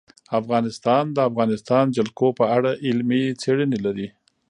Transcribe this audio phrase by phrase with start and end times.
[0.39, 4.07] افغانستان د د افغانستان جلکو په اړه علمي څېړنې لري.